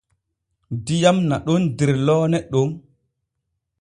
Diyam 0.85 1.17
naɗon 1.29 1.63
der 1.77 1.91
loone 2.05 2.39
ɗon. 2.51 2.69